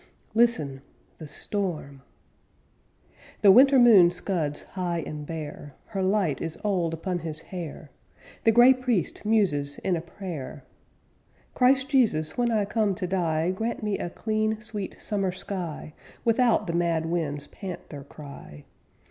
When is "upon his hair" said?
6.95-7.91